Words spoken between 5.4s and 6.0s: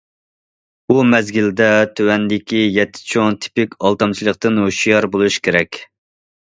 كېرەك!